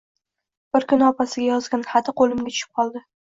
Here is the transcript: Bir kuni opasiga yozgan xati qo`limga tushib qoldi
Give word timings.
Bir 0.77 0.87
kuni 0.93 1.05
opasiga 1.09 1.45
yozgan 1.51 1.85
xati 1.91 2.17
qo`limga 2.23 2.47
tushib 2.49 2.73
qoldi 2.81 3.05